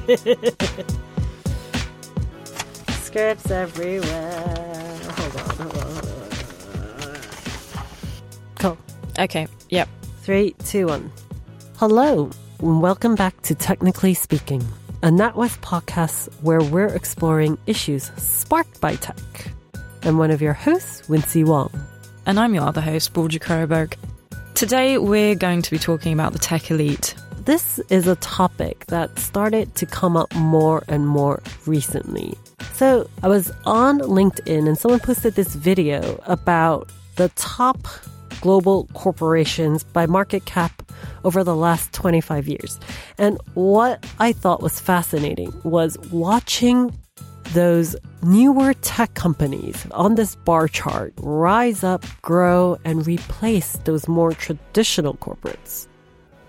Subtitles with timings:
[3.02, 4.32] Scripts everywhere.
[5.10, 7.20] Hold on, hold on, hold on.
[8.58, 8.78] Cool.
[9.18, 9.88] Okay, yep.
[10.22, 11.12] Three, two, one.
[11.76, 14.66] Hello, and welcome back to Technically Speaking,
[15.02, 19.16] a NatWest podcast where we're exploring issues sparked by tech.
[20.02, 21.70] I'm one of your hosts, Wincy Wong.
[22.24, 23.96] And I'm your other host, Borja Koroberg.
[24.54, 27.14] Today we're going to be talking about the tech elite.
[27.44, 32.36] This is a topic that started to come up more and more recently.
[32.74, 37.78] So I was on LinkedIn and someone posted this video about the top
[38.42, 40.82] global corporations by market cap
[41.24, 42.78] over the last 25 years.
[43.16, 46.94] And what I thought was fascinating was watching
[47.54, 54.32] those newer tech companies on this bar chart rise up, grow, and replace those more
[54.32, 55.86] traditional corporates.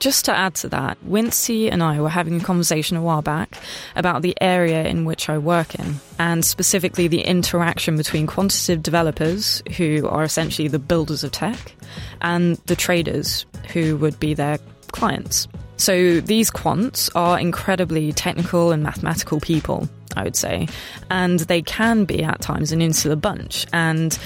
[0.02, 3.62] Just to add to that, Wincy and I were having a conversation a while back
[3.96, 9.62] about the area in which I work in, and specifically the interaction between quantitative developers,
[9.78, 11.76] who are essentially the builders of tech,
[12.20, 15.48] and the traders, who would be their clients.
[15.78, 20.68] So these quants are incredibly technical and mathematical people, I would say,
[21.12, 23.68] and they can be at times an insular bunch.
[23.72, 24.18] And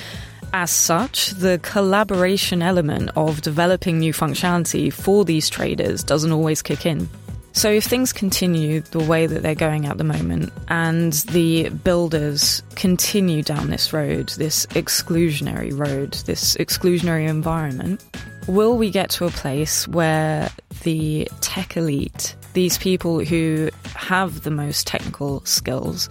[0.56, 6.86] as such, the collaboration element of developing new functionality for these traders doesn't always kick
[6.86, 7.10] in.
[7.52, 12.64] So, if things continue the way that they're going at the moment, and the builders
[12.76, 18.02] continue down this road, this exclusionary road, this exclusionary environment,
[18.48, 20.50] will we get to a place where
[20.84, 26.08] the tech elite, these people who have the most technical skills,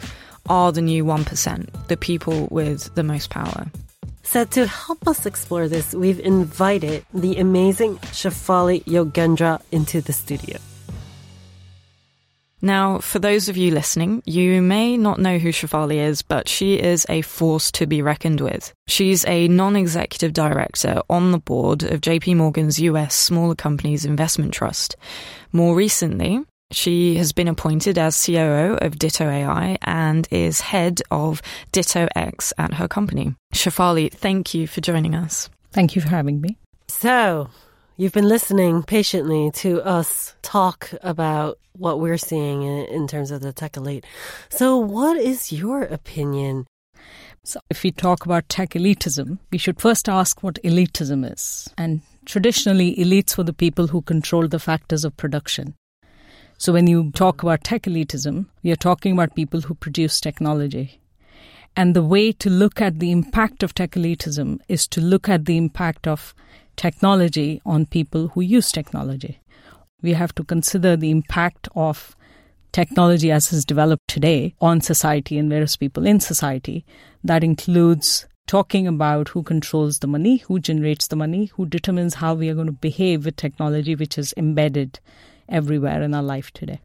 [0.50, 3.70] are the new 1%, the people with the most power?
[4.24, 10.58] So, to help us explore this, we've invited the amazing Shafali Yogendra into the studio.
[12.64, 16.80] Now, for those of you listening, you may not know who Shafali is, but she
[16.80, 18.72] is a force to be reckoned with.
[18.88, 24.96] She's a non-executive director on the board of JP Morgan's US Smaller Companies Investment Trust.
[25.52, 26.40] More recently,
[26.74, 31.40] she has been appointed as COO of Ditto AI and is head of
[31.72, 33.34] Ditto X at her company.
[33.54, 35.48] Shafali, thank you for joining us.
[35.72, 36.56] Thank you for having me.
[36.88, 37.48] So,
[37.96, 43.40] you've been listening patiently to us talk about what we're seeing in, in terms of
[43.40, 44.04] the tech elite.
[44.50, 46.66] So, what is your opinion?
[47.42, 51.68] So, if we talk about tech elitism, we should first ask what elitism is.
[51.76, 55.74] And traditionally, elites were the people who control the factors of production.
[56.56, 61.00] So when you talk about tech elitism, you're talking about people who produce technology.
[61.76, 65.44] And the way to look at the impact of tech elitism is to look at
[65.44, 66.34] the impact of
[66.76, 69.40] technology on people who use technology.
[70.00, 72.14] We have to consider the impact of
[72.72, 76.84] technology as is developed today on society and various people in society.
[77.24, 82.34] That includes talking about who controls the money, who generates the money, who determines how
[82.34, 85.00] we are going to behave with technology which is embedded
[85.48, 86.80] everywhere in our life today.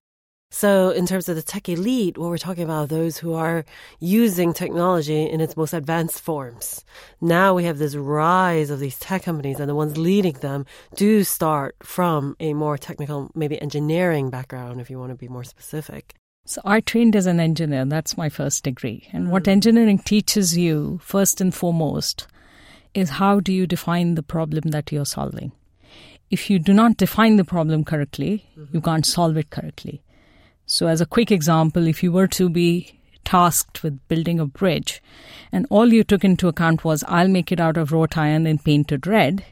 [0.51, 3.65] So, in terms of the tech elite, what we're talking about those who are
[3.99, 6.83] using technology in its most advanced forms.
[7.21, 10.65] Now we have this rise of these tech companies, and the ones leading them
[10.95, 15.43] do start from a more technical, maybe engineering background, if you want to be more
[15.43, 16.15] specific.
[16.45, 17.85] So, I trained as an engineer.
[17.85, 19.07] That's my first degree.
[19.13, 19.29] And mm.
[19.29, 22.25] what engineering teaches you, first and foremost,
[22.95, 25.51] is how do you define the problem that you're solving?
[26.29, 28.75] If you do not define the problem correctly, mm-hmm.
[28.75, 30.01] you can't solve it correctly.
[30.65, 35.01] So, as a quick example, if you were to be tasked with building a bridge
[35.51, 38.63] and all you took into account was, I'll make it out of wrought iron and
[38.63, 39.43] painted red,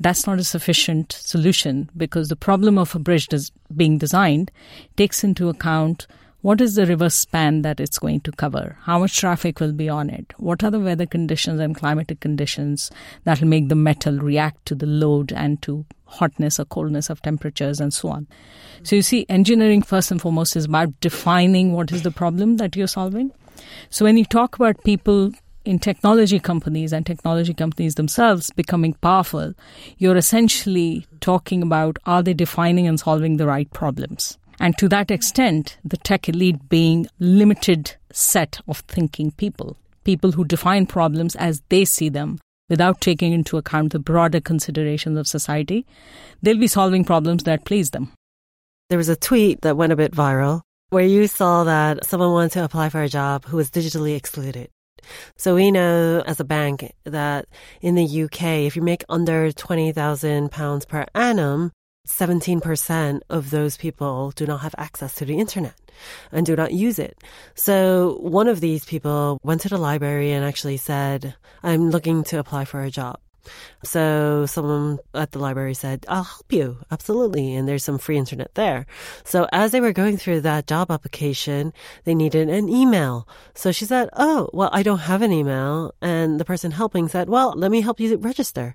[0.00, 4.50] that's not a sufficient solution because the problem of a bridge des- being designed
[4.96, 6.06] takes into account
[6.44, 8.76] what is the river span that it's going to cover?
[8.82, 10.34] How much traffic will be on it?
[10.36, 12.90] What are the weather conditions and climatic conditions
[13.24, 17.22] that will make the metal react to the load and to hotness or coldness of
[17.22, 18.26] temperatures and so on?
[18.82, 22.76] So you see, engineering first and foremost is about defining what is the problem that
[22.76, 23.32] you're solving.
[23.88, 25.32] So when you talk about people
[25.64, 29.54] in technology companies and technology companies themselves becoming powerful,
[29.96, 34.36] you're essentially talking about are they defining and solving the right problems?
[34.60, 40.44] And to that extent, the tech elite being limited set of thinking people, people who
[40.44, 45.86] define problems as they see them without taking into account the broader considerations of society,
[46.42, 48.12] they'll be solving problems that please them.
[48.88, 52.52] There was a tweet that went a bit viral where you saw that someone wanted
[52.52, 54.68] to apply for a job who was digitally excluded.
[55.36, 57.46] So we know as a bank that
[57.80, 61.72] in the UK, if you make under £20,000 per annum,
[62.06, 65.74] 17% of those people do not have access to the internet
[66.32, 67.16] and do not use it.
[67.54, 72.38] So one of these people went to the library and actually said, I'm looking to
[72.38, 73.18] apply for a job.
[73.82, 76.78] So someone at the library said, I'll help you.
[76.90, 77.54] Absolutely.
[77.54, 78.86] And there's some free internet there.
[79.24, 81.72] So as they were going through that job application,
[82.04, 83.28] they needed an email.
[83.54, 85.94] So she said, Oh, well, I don't have an email.
[86.00, 88.74] And the person helping said, Well, let me help you register.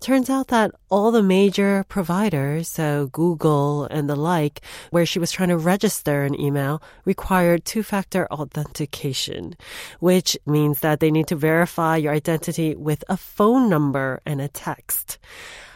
[0.00, 5.30] Turns out that all the major providers, so Google and the like, where she was
[5.30, 9.54] trying to register an email required two factor authentication,
[10.00, 14.48] which means that they need to verify your identity with a phone number and a
[14.48, 15.18] text.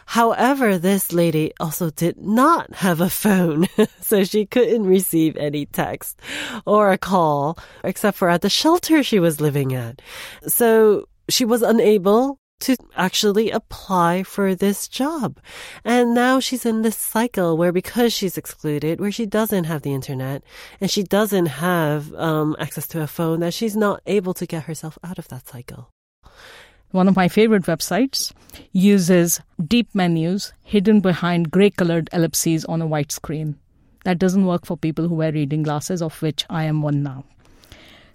[0.07, 3.67] However, this lady also did not have a phone,
[4.01, 6.21] so she couldn't receive any text
[6.67, 10.03] or a call, except for at the shelter she was living at.
[10.47, 15.39] So she was unable to actually apply for this job.
[15.85, 19.93] And now she's in this cycle where because she's excluded, where she doesn't have the
[19.93, 20.43] internet
[20.81, 24.65] and she doesn't have um, access to a phone, that she's not able to get
[24.65, 25.94] herself out of that cycle
[26.95, 28.33] one of my favorite websites,
[28.73, 33.57] uses deep menus hidden behind gray colored ellipses on a white screen.
[34.05, 37.25] That doesn't work for people who wear reading glasses, of which I am one now.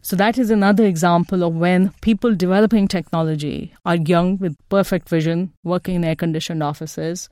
[0.02, 5.52] So, that is another example of when people developing technology are young with perfect vision,
[5.66, 7.28] working in air conditioned offices,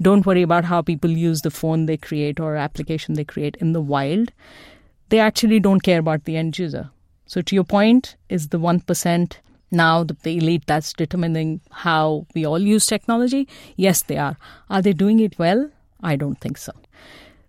[0.00, 3.72] don't worry about how people use the phone they create or application they create in
[3.72, 4.30] the wild.
[5.08, 6.90] They actually don't care about the end user.
[7.26, 9.32] So, to your point, is the 1%
[9.72, 13.48] now the, the elite that's determining how we all use technology?
[13.76, 14.36] Yes, they are.
[14.70, 15.70] Are they doing it well?
[16.02, 16.72] I don't think so.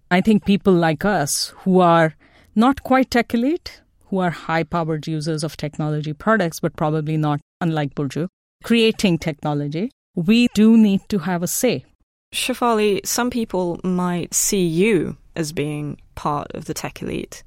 [0.10, 2.16] I think people like us who are
[2.56, 7.42] not quite tech elite, who are high powered users of technology products, but probably not,
[7.62, 8.28] unlike Burju,
[8.64, 11.86] creating technology, we do need to have a say.
[12.34, 17.44] Shafali, some people might see you as being part of the tech elite.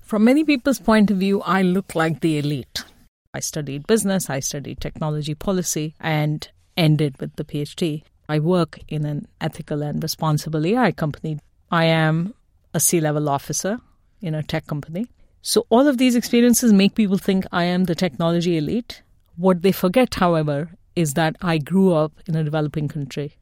[0.00, 2.84] From many people's point of view, I look like the elite.
[3.34, 6.48] I studied business, I studied technology policy, and
[6.78, 8.02] ended with the PhD.
[8.26, 11.38] I work in an ethical and responsible AI company.
[11.70, 12.32] I am
[12.72, 13.80] a C level officer
[14.22, 15.08] in a tech company.
[15.42, 19.02] So, all of these experiences make people think I am the technology elite.
[19.36, 23.34] What they forget, however, is that I grew up in a developing country.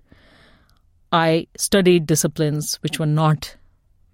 [1.12, 3.54] I studied disciplines which were not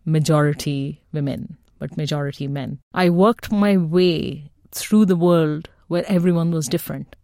[0.05, 2.79] majority women, but majority men.
[2.93, 7.17] I worked my way through the world where everyone was different.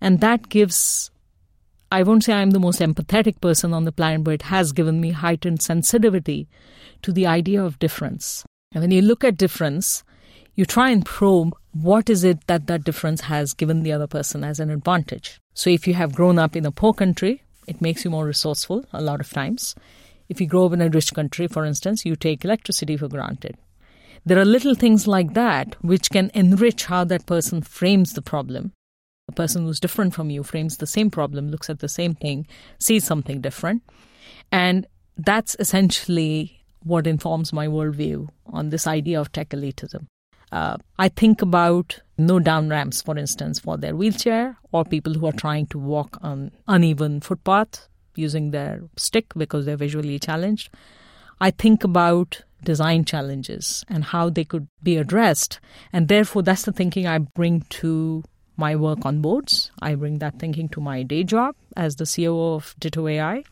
[0.00, 1.10] And that gives,
[1.92, 5.00] I won't say I'm the most empathetic person on the planet, but it has given
[5.00, 6.48] me heightened sensitivity
[7.02, 8.44] to the idea of difference.
[8.72, 10.02] And when you look at difference,
[10.54, 14.42] you try and probe what is it that that difference has given the other person
[14.42, 15.38] as an advantage.
[15.54, 18.84] So if you have grown up in a poor country, it makes you more resourceful
[18.92, 19.74] a lot of times.
[20.28, 23.56] If you grow up in a rich country, for instance, you take electricity for granted.
[24.26, 28.72] There are little things like that which can enrich how that person frames the problem.
[29.28, 32.48] A person who's different from you frames the same problem, looks at the same thing,
[32.80, 33.84] sees something different.
[34.50, 34.84] And
[35.16, 40.08] that's essentially what informs my worldview on this idea of tech elitism.
[40.50, 45.26] Uh, I think about no down ramps, for instance, for their wheelchair or people who
[45.26, 50.68] are trying to walk on uneven footpath using their stick because they're visually challenged.
[51.40, 55.60] I think about design challenges and how they could be addressed.
[55.92, 58.24] And therefore, that's the thinking I bring to
[58.56, 59.70] my work on boards.
[59.80, 63.44] I bring that thinking to my day job as the COO of Ditto AI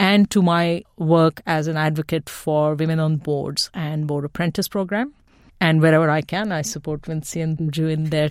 [0.00, 5.12] and to my work as an advocate for women on boards and board apprentice program.
[5.60, 8.28] And wherever I can, I support Vinci and Burju in their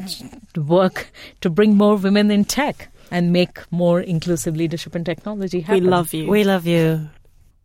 [0.56, 5.84] work to bring more women in tech and make more inclusive leadership and technology happen.
[5.84, 6.28] We love you.
[6.28, 7.10] We love you.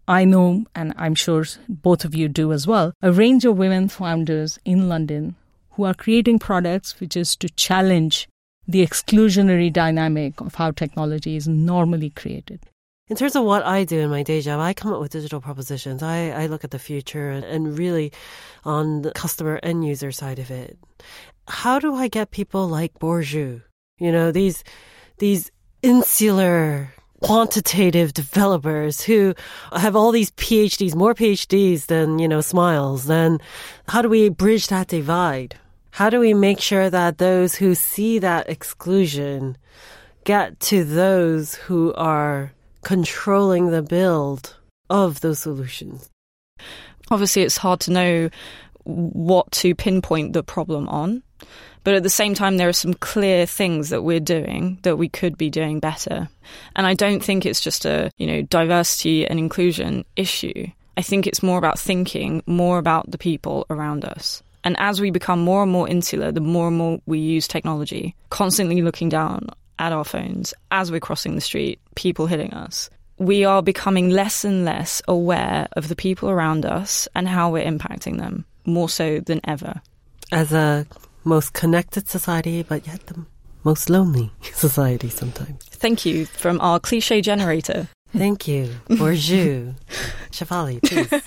[0.09, 3.89] I know, and I'm sure both of you do as well, a range of women
[3.89, 5.37] founders in London
[5.73, 8.27] who are creating products which is to challenge
[8.67, 12.61] the exclusionary dynamic of how technology is normally created.
[13.09, 15.43] In terms of what I do in my day job, I come up with digital
[15.43, 16.03] propositions.
[16.03, 18.13] I, I look at the future and, really
[18.65, 20.79] on the customer end user side of it.
[21.49, 23.63] How do I get people like Burju?
[23.99, 24.65] You know, these,
[25.19, 25.51] these
[25.83, 29.35] insular quantitative developers who
[29.73, 33.39] have all these PhDs, more PhDs than, you know, smiles, then
[33.89, 35.57] how do we bridge that divide?
[35.91, 39.57] How do we make sure that those who see that exclusion
[40.25, 42.53] get to those who are
[42.85, 44.57] controlling the build
[44.89, 46.09] of those solutions?
[47.11, 48.31] Obviously, it's hard to know
[48.85, 51.23] what to pinpoint the problem on.
[51.89, 55.09] But at the same time, there are some clear things that we're doing that we
[55.09, 56.29] could be doing better.
[56.77, 60.67] And I don't think it's just a, you know, diversity and inclusion issue.
[60.99, 64.43] I think it's more about thinking more about the people around us.
[64.65, 68.15] And as we become more and more insular, the more and more we use technology,
[68.29, 73.47] constantly looking down at our phones as we're crossing the street, people hitting us, we
[73.47, 78.19] are becoming less and less aware of the people around us and how we're impacting
[78.19, 79.81] them, more so than ever.
[80.31, 80.87] As a
[81.29, 83.25] most connected society, but yet the
[83.65, 85.65] most lonely society sometimes.
[85.67, 87.89] Thank you from our cliche generator.
[88.17, 88.71] Thank you.
[88.89, 89.75] Bonjour.
[90.31, 91.23] Shafali, please.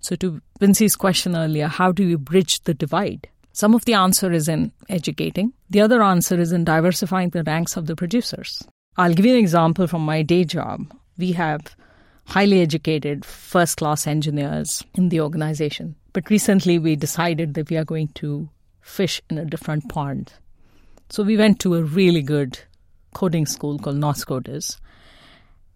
[0.00, 3.28] So, to Vincey's question earlier, how do you bridge the divide?
[3.52, 7.76] Some of the answer is in educating, the other answer is in diversifying the ranks
[7.76, 8.62] of the producers.
[8.96, 10.92] I'll give you an example from my day job.
[11.16, 11.74] We have
[12.26, 15.94] highly educated, first class engineers in the organization.
[16.12, 18.48] But recently we decided that we are going to
[18.84, 20.32] fish in a different pond.
[21.08, 22.58] So we went to a really good
[23.14, 24.78] coding school called Northcoders,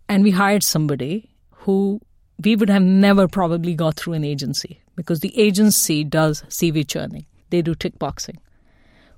[0.08, 2.00] and we hired somebody who
[2.44, 7.26] we would have never probably got through an agency because the agency does CV churning.
[7.50, 8.38] They do tick boxing.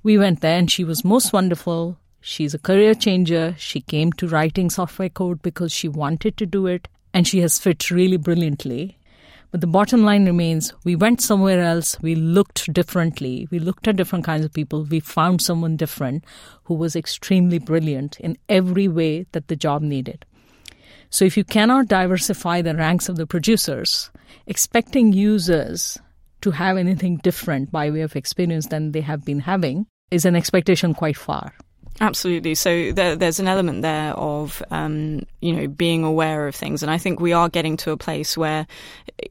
[0.03, 1.99] We went there and she was most wonderful.
[2.21, 3.55] She's a career changer.
[3.59, 7.59] She came to writing software code because she wanted to do it and she has
[7.59, 8.99] fit really brilliantly.
[9.51, 13.97] But the bottom line remains we went somewhere else, we looked differently, we looked at
[13.97, 16.25] different kinds of people, we found someone different
[16.65, 20.25] who was extremely brilliant in every way that the job needed.
[21.11, 24.11] So if you cannot diversify the ranks of the producers,
[24.47, 25.99] expecting users
[26.43, 30.37] to have anything different by way of experience than they have been having is an
[30.37, 31.53] expectation quite far.
[32.01, 32.55] Absolutely.
[32.55, 36.83] So there, there's an element there of, um, you know, being aware of things.
[36.83, 38.67] And I think we are getting to a place where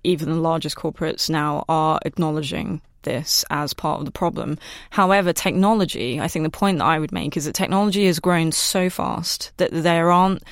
[0.04, 4.58] even the largest corporates now are acknowledging this as part of the problem.
[4.92, 8.52] However, technology, I think the point that I would make is that technology has grown
[8.52, 10.44] so fast that there aren't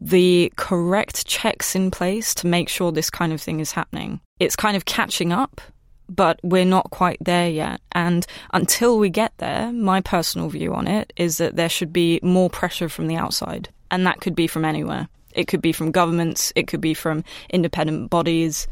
[0.00, 4.20] the correct checks in place to make sure this kind of thing is happening.
[4.38, 5.60] It's kind of catching up
[6.08, 7.80] but we're not quite there yet.
[7.92, 12.20] And until we get there, my personal view on it is that there should be
[12.22, 13.68] more pressure from the outside.
[13.90, 15.08] And that could be from anywhere.
[15.34, 18.66] It could be from governments, it could be from independent bodies.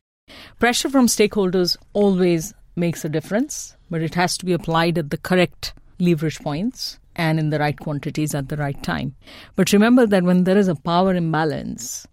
[0.58, 5.18] Pressure from stakeholders always makes a difference, but it has to be applied at the
[5.18, 9.14] correct leverage points and in the right quantities at the right time.
[9.56, 12.06] But remember that when there is a power imbalance,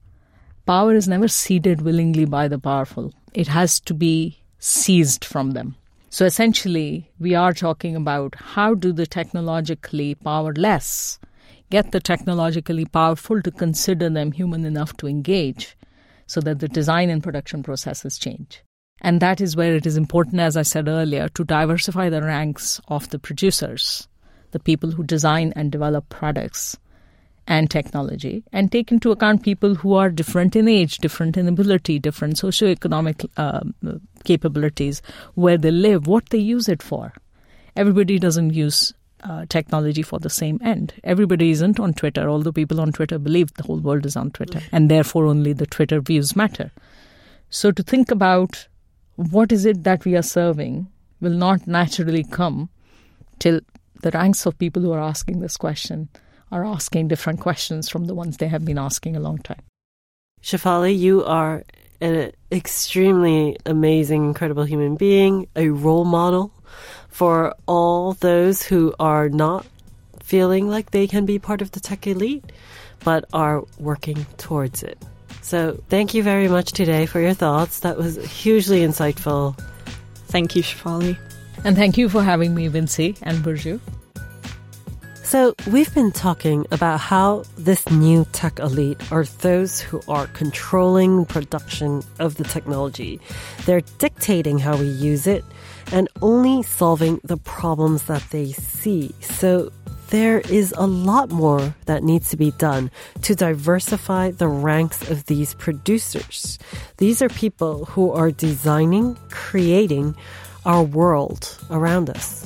[0.66, 3.14] power is never ceded willingly by the powerful.
[3.34, 5.76] It has to be seized from them.
[6.10, 11.20] So essentially, we are talking about how do the technologically powerless
[11.70, 15.76] get the technologically powerful to consider them human enough to engage
[16.28, 18.62] so that the design and production processes change.
[19.02, 22.80] And that is where it is important, as I said earlier, to diversify the ranks
[22.88, 24.08] of the producers,
[24.52, 26.78] the people who design and develop products
[27.48, 32.00] and technology and take into account people who are different in age, different in ability,
[32.00, 33.62] different socioeconomic uh,
[34.24, 35.02] capabilities,
[35.36, 37.14] where they live, what they use it for.
[37.76, 38.94] Everybody doesn't use
[39.24, 40.94] uh, technology for the same end.
[41.04, 44.62] Everybody isn't on Twitter, although people on Twitter believe the whole world is on Twitter,
[44.72, 46.72] and therefore only the Twitter views matter.
[47.50, 48.68] So to think about
[49.16, 50.88] what is it that we are serving
[51.20, 52.70] will not naturally come
[53.40, 53.60] till
[54.02, 56.10] the ranks of people who are asking this question
[56.52, 59.62] are asking different questions from the ones they have been asking a long time.
[60.42, 61.64] Shafali, you are
[62.02, 66.52] an extremely amazing, incredible human being, a role model
[67.10, 69.66] for all those who are not
[70.20, 72.44] feeling like they can be part of the tech elite,
[73.04, 74.98] but are working towards it.
[75.42, 77.82] So, thank you very much today for your thoughts.
[77.82, 79.58] That was hugely insightful.
[80.28, 81.18] Thank you, Shafali.
[81.64, 83.80] And thank you for having me, Vincey and Burju.
[85.32, 91.24] So, we've been talking about how this new tech elite are those who are controlling
[91.26, 93.18] production of the technology.
[93.66, 95.46] They're dictating how we use it
[95.94, 99.16] and only solving the problems that they see.
[99.22, 99.72] So,
[100.10, 105.28] there is a lot more that needs to be done to diversify the ranks of
[105.28, 106.60] these producers.
[106.98, 110.14] These are people who are designing, creating
[110.66, 112.41] our world around us.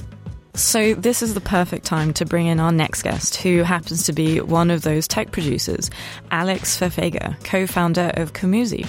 [0.56, 4.14] So, this is the perfect time to bring in our next guest, who happens to
[4.14, 5.92] be one of those tech producers,
[6.32, 8.88] Alex Fefegha, co founder of Comuzi.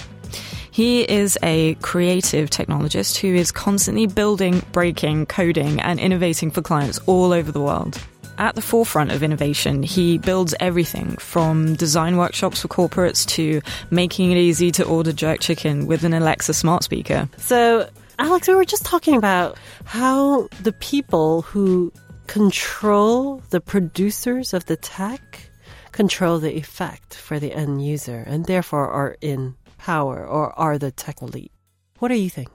[0.71, 6.99] He is a creative technologist who is constantly building, breaking, coding, and innovating for clients
[7.05, 7.99] all over the world.
[8.37, 14.31] At the forefront of innovation, he builds everything from design workshops for corporates to making
[14.31, 17.27] it easy to order jerk chicken with an Alexa smart speaker.
[17.37, 21.91] So, Alex, we were just talking about how the people who
[22.25, 25.49] control the producers of the tech
[25.91, 30.91] control the effect for the end user and therefore are in power or are the
[30.91, 31.51] tech elite.
[31.99, 32.49] What do you think?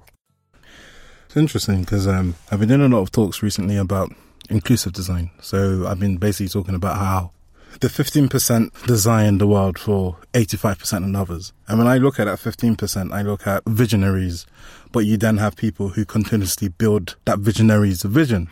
[1.27, 4.13] It's interesting because um, I've been doing a lot of talks recently about
[4.51, 5.31] inclusive design.
[5.41, 7.33] So I've been basically talking about how
[7.81, 11.53] the 15% design the world for 85% of others.
[11.69, 14.47] And when I look at that 15%, I look at visionaries,
[14.93, 18.49] but you then have people who continuously build that visionary's vision.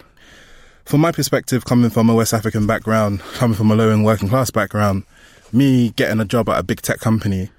[0.85, 4.29] From my perspective, coming from a West African background, coming from a low and working
[4.29, 5.05] class background,
[5.53, 7.51] me getting a job at a big tech company,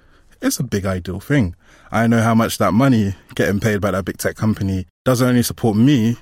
[0.42, 1.54] it's a big ideal thing.
[1.90, 5.42] I know how much that money getting paid by that big tech company doesn't only
[5.42, 6.16] support me,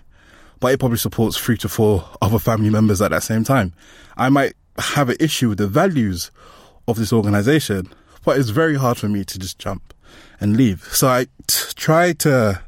[0.61, 3.73] but it probably supports three to four other family members at that same time.
[4.17, 6.31] I might have an issue with the values
[6.89, 7.89] of this organization,
[8.25, 9.95] but it's very hard for me to just jump
[10.41, 10.85] and leave.
[10.93, 12.63] So I t- try to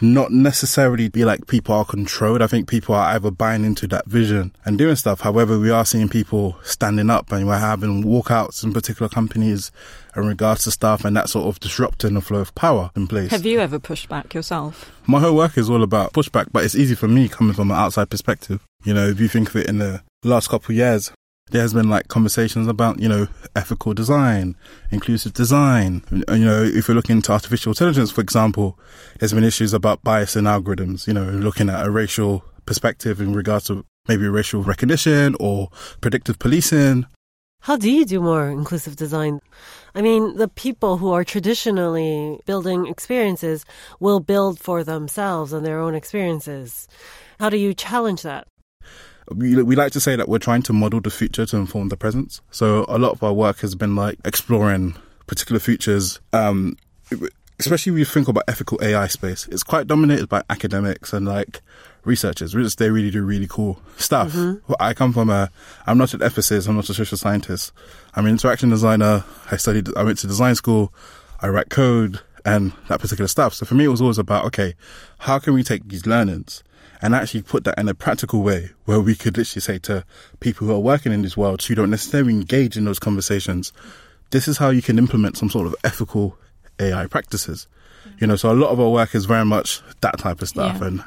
[0.00, 2.40] not necessarily be like people are controlled.
[2.42, 5.20] I think people are either buying into that vision and doing stuff.
[5.20, 9.72] However, we are seeing people standing up and we're having walkouts in particular companies
[10.14, 13.30] in regards to stuff and that sort of disrupting the flow of power in place.
[13.30, 14.90] Have you ever pushed back yourself?
[15.06, 17.76] My whole work is all about pushback, but it's easy for me coming from an
[17.76, 18.64] outside perspective.
[18.84, 21.10] You know, if you think of it in the last couple of years,
[21.50, 24.56] there has been like conversations about, you know, ethical design,
[24.90, 26.02] inclusive design.
[26.10, 28.78] You know, if you're looking into artificial intelligence, for example,
[29.18, 33.32] there's been issues about bias in algorithms, you know, looking at a racial perspective in
[33.32, 35.68] regards to maybe racial recognition or
[36.00, 37.06] predictive policing.
[37.60, 39.40] How do you do more inclusive design?
[39.94, 43.64] I mean, the people who are traditionally building experiences
[43.98, 46.86] will build for themselves and their own experiences.
[47.40, 48.46] How do you challenge that?
[49.34, 51.96] We, we like to say that we're trying to model the future to inform the
[51.96, 52.40] present.
[52.50, 56.20] So a lot of our work has been like exploring particular futures.
[56.32, 56.76] Um,
[57.58, 61.60] especially when you think about ethical AI space, it's quite dominated by academics and like
[62.04, 62.52] researchers.
[62.76, 64.32] They really do really cool stuff.
[64.32, 64.72] Mm-hmm.
[64.80, 65.50] I come from a,
[65.86, 67.72] I'm not an ethicist, I'm not a social scientist.
[68.14, 69.24] I'm an interaction designer.
[69.50, 70.92] I studied, I went to design school.
[71.40, 73.54] I write code and that particular stuff.
[73.54, 74.74] So for me, it was always about, okay,
[75.18, 76.62] how can we take these learnings
[77.00, 80.04] and actually put that in a practical way where we could literally say to
[80.40, 83.72] people who are working in this world who don't necessarily engage in those conversations,
[84.30, 86.36] this is how you can implement some sort of ethical
[86.80, 87.68] AI practices.
[88.18, 90.78] You know, so a lot of our work is very much that type of stuff.
[90.80, 90.86] Yeah.
[90.86, 91.04] And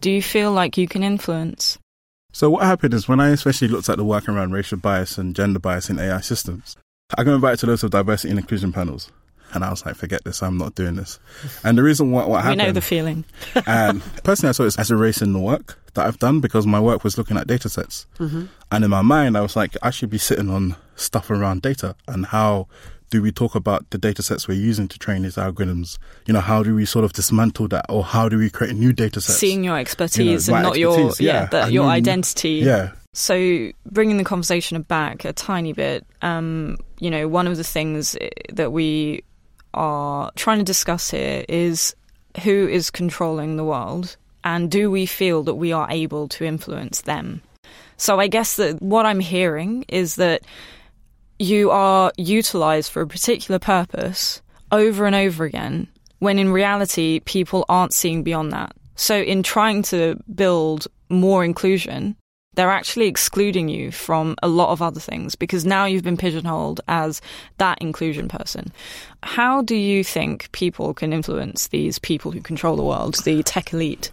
[0.00, 1.78] Do you feel like you can influence?
[2.32, 5.36] so what happened is when I especially looked at the work around racial bias and
[5.36, 6.76] gender bias in AI systems,
[7.16, 9.10] I got invited to loads of diversity and inclusion panels.
[9.54, 11.18] And I was like, forget this, I'm not doing this.
[11.64, 12.58] And the reason what, what We happened.
[12.58, 13.24] know the feeling.
[13.66, 16.66] and personally, I saw it as a race in the work that I've done because
[16.66, 18.06] my work was looking at data sets.
[18.18, 18.46] Mm-hmm.
[18.70, 21.94] And in my mind, I was like, I should be sitting on stuff around data
[22.08, 22.68] and how
[23.10, 25.98] do we talk about the data sets we're using to train these algorithms?
[26.26, 28.76] You know, how do we sort of dismantle that or how do we create a
[28.76, 29.38] new data sets?
[29.38, 31.46] Seeing your expertise my and not your yeah, yeah.
[31.46, 32.62] the, your identity.
[32.64, 32.92] Yeah.
[33.12, 38.16] So bringing the conversation back a tiny bit, um, you know, one of the things
[38.50, 39.24] that we
[39.74, 41.94] are trying to discuss here is
[42.42, 47.02] who is controlling the world and do we feel that we are able to influence
[47.02, 47.42] them?
[47.96, 50.42] So I guess that what I'm hearing is that
[51.38, 57.64] you are utilized for a particular purpose over and over again when in reality people
[57.68, 58.74] aren't seeing beyond that.
[58.94, 62.16] So in trying to build more inclusion,
[62.54, 66.80] they're actually excluding you from a lot of other things because now you've been pigeonholed
[66.88, 67.20] as
[67.58, 68.72] that inclusion person.
[69.22, 73.72] How do you think people can influence these people who control the world, the tech
[73.72, 74.10] elite?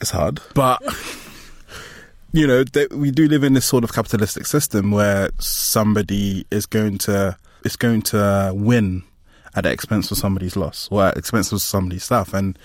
[0.00, 0.80] It's hard, but
[2.32, 6.66] you know, they, we do live in this sort of capitalistic system where somebody is
[6.66, 9.02] going to is going to win
[9.56, 12.32] at the expense of somebody's loss or at the expense of somebody's stuff.
[12.32, 12.56] And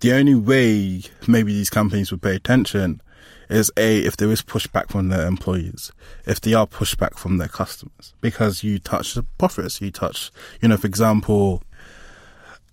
[0.00, 3.00] the only way maybe these companies would pay attention
[3.48, 5.92] is a if there is pushback from their employees,
[6.26, 10.30] if they are pushback from their customers, because you touch the profits, you touch,
[10.60, 11.62] you know, for example,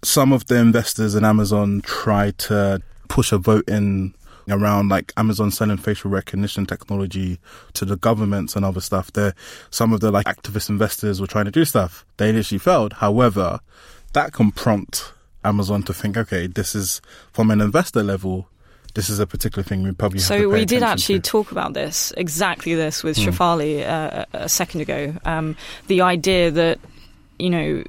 [0.04, 4.14] some of the investors in Amazon try to push a vote in
[4.50, 7.40] around like Amazon selling facial recognition technology
[7.74, 9.12] to the governments and other stuff.
[9.14, 9.34] There,
[9.70, 12.06] some of the like activist investors were trying to do stuff.
[12.18, 12.94] They initially failed.
[12.94, 13.60] However,
[14.14, 17.02] that can prompt Amazon to think, okay, this is
[17.34, 18.48] from an investor level.
[18.96, 21.30] This is a particular thing we probably have to So we did actually to.
[21.30, 23.24] talk about this, exactly this, with Hmm.
[23.30, 25.14] Shafali uh, a second ago.
[25.26, 25.56] Um,
[25.88, 26.80] the idea that,
[27.38, 27.84] you know,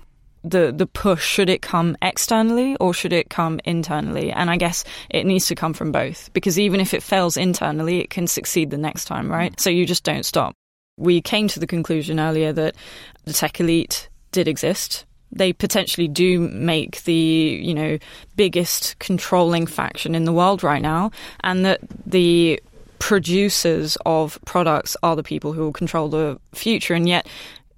[0.45, 4.31] the the push should it come externally or should it come internally?
[4.31, 8.01] And I guess it needs to come from both because even if it fails internally,
[8.01, 9.59] it can succeed the next time, right?
[9.61, 10.55] So you just don't stop.
[10.99, 12.77] We came to the conclusion earlier that
[13.25, 15.05] the tech elite did exist.
[15.33, 17.99] They potentially do make the you know
[18.37, 21.11] biggest controlling faction in the world right now,
[21.41, 22.61] and that the
[22.99, 27.27] producers of products are the people who will control the future, and yet.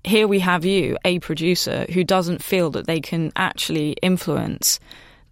[0.05, 4.79] Here we have you, a producer, who doesn't feel that they can actually influence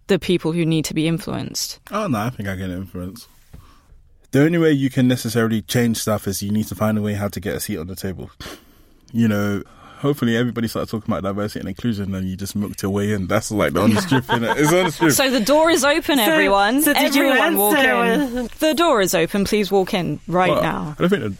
[0.07, 1.79] the people who need to be influenced.
[1.89, 3.27] Oh no, I think I can influence.
[4.31, 7.13] The only way you can necessarily change stuff is you need to find a way
[7.13, 8.29] how to get a seat on the table.
[9.13, 9.63] You know,
[9.97, 13.27] hopefully everybody starts talking about diversity and inclusion and you just milked your way in.
[13.27, 14.55] That's like the honest truth, innit?
[14.57, 15.13] It's honest truth.
[15.13, 16.81] So the door is open, everyone.
[16.81, 18.49] so did you everyone walk in.
[18.59, 19.45] The door is open.
[19.45, 20.95] Please walk in right Well, now.
[20.97, 21.37] I don't think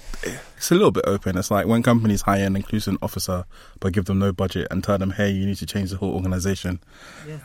[0.57, 1.37] it's a little bit open.
[1.37, 3.45] It's like when companies hire an inclusion officer
[3.79, 6.13] but give them no budget and tell them, hey, you need to change the whole
[6.13, 6.79] organization.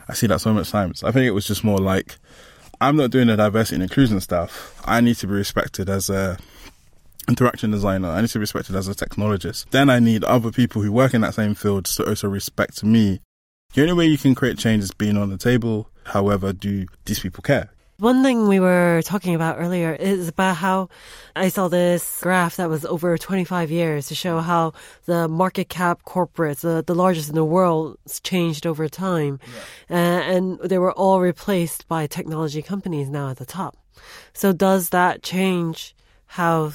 [0.09, 1.03] I see that so much times.
[1.05, 2.17] I think it was just more like,
[2.81, 4.81] I'm not doing the diversity and inclusion stuff.
[4.85, 6.39] I need to be respected as a
[7.29, 8.09] interaction designer.
[8.09, 9.71] I need to be respected as a technologist.
[9.71, 13.21] Then I need other people who work in that same field to also respect me.
[13.75, 15.89] The only way you can create change is being on the table.
[16.05, 17.71] However, do these people care?
[17.99, 20.89] One thing we were talking about earlier is about how
[21.37, 24.73] I saw this graph that was over 25 years to show how
[25.05, 29.39] the market cap corporates, the, the largest in the world, changed over time.
[29.89, 33.77] Uh, and they were all replaced by technology companies now at the top.
[34.33, 35.95] So does that change
[36.27, 36.73] how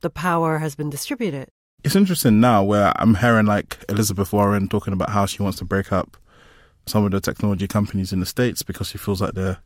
[0.00, 1.48] the power has been distributed?
[1.84, 5.64] it's interesting now where I'm hearing like Elizabeth Warren talking about how she wants to
[5.64, 6.16] break up
[6.86, 9.58] some of the technology companies in the States because she feels like they're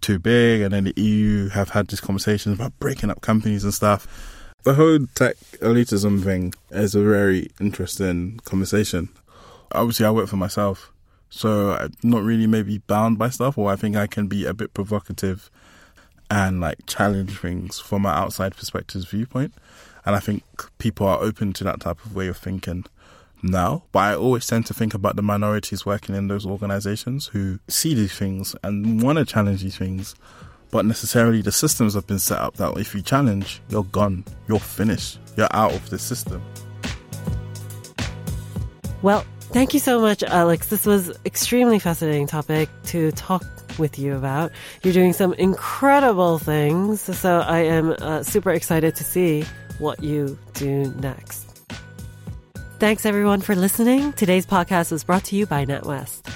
[0.00, 0.62] too big.
[0.62, 4.08] And then the EU have had these conversations about breaking up companies and stuff.
[4.64, 9.08] The whole tech elitism thing is a very interesting conversation.
[9.72, 10.92] Obviously, I work for myself,
[11.30, 14.54] so I'm not really maybe bound by stuff, or I think I can be a
[14.54, 15.50] bit provocative
[16.32, 19.52] and like challenge things from an outside perspective's viewpoint.
[20.06, 20.42] And I think
[20.78, 22.86] people are open to that type of way of thinking
[23.42, 23.82] now.
[23.92, 27.94] But I always tend to think about the minorities working in those organizations who see
[27.94, 30.14] these things and want to challenge these things.
[30.70, 34.24] But necessarily the systems have been set up that if you challenge, you're gone.
[34.48, 35.18] You're finished.
[35.36, 36.42] You're out of the system.
[39.02, 40.68] Well, thank you so much, Alex.
[40.68, 43.44] This was extremely fascinating topic to talk
[43.78, 44.52] with you about.
[44.82, 49.44] You're doing some incredible things, so I am uh, super excited to see
[49.78, 51.48] what you do next.
[52.78, 54.12] Thanks everyone for listening.
[54.14, 56.28] Today's podcast was brought to you by NatWest.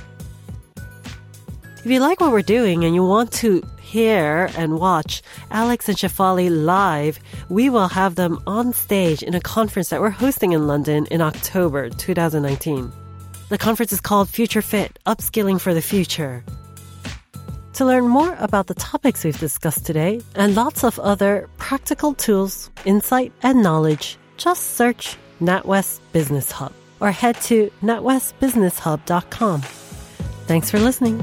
[1.84, 5.96] If you like what we're doing and you want to hear and watch Alex and
[5.96, 7.18] Shafali live,
[7.48, 11.20] we will have them on stage in a conference that we're hosting in London in
[11.20, 12.92] October 2019.
[13.48, 16.44] The conference is called Future Fit Upskilling for the Future.
[17.76, 22.70] To learn more about the topics we've discussed today and lots of other practical tools,
[22.86, 29.60] insight, and knowledge, just search NatWest Business Hub or head to natwestbusinesshub.com.
[30.46, 31.22] Thanks for listening.